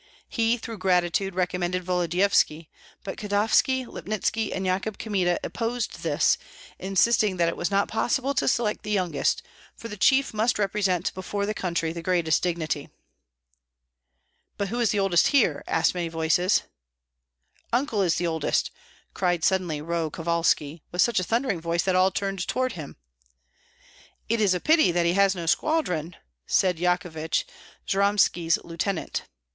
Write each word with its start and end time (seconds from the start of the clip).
He, 0.27 0.57
through 0.57 0.79
gratitude, 0.79 1.35
recommended 1.35 1.83
Volodyovski; 1.85 2.67
but 3.03 3.19
Kotovski, 3.19 3.85
Lipnitski, 3.85 4.51
and 4.51 4.65
Yakub 4.65 4.97
Kmita 4.97 5.39
opposed 5.43 5.99
this, 5.99 6.39
insisting 6.79 7.37
that 7.37 7.47
it 7.47 7.55
was 7.55 7.69
not 7.69 7.87
possible 7.87 8.33
to 8.33 8.47
select 8.47 8.81
the 8.81 8.89
youngest, 8.89 9.43
for 9.75 9.89
the 9.89 9.95
chief 9.97 10.33
must 10.33 10.57
represent 10.57 11.13
before 11.13 11.45
the 11.45 11.53
country 11.53 11.93
the 11.93 12.01
greatest 12.01 12.41
dignity. 12.41 12.89
"But 14.57 14.69
who 14.69 14.79
is 14.79 14.89
the 14.89 14.97
oldest 14.97 15.27
here?" 15.27 15.63
asked 15.67 15.93
many 15.93 16.07
voices. 16.07 16.63
"Uncle 17.71 18.01
is 18.01 18.15
the 18.15 18.25
oldest," 18.25 18.71
cried 19.13 19.43
suddenly 19.43 19.81
Roh 19.83 20.09
Kovalski, 20.09 20.81
with 20.91 21.03
such 21.03 21.19
a 21.19 21.23
thundering 21.23 21.61
voice 21.61 21.83
that 21.83 21.95
all 21.95 22.09
turned 22.09 22.47
toward 22.47 22.71
him. 22.71 22.95
"It 24.29 24.41
is 24.41 24.55
a 24.55 24.59
pity 24.59 24.91
that 24.91 25.05
he 25.05 25.13
has 25.13 25.35
no 25.35 25.45
squadron!" 25.45 26.15
said 26.47 26.77
Yahovich, 26.79 27.43
Jyromski's 27.85 28.57
lieutenant. 28.63 29.25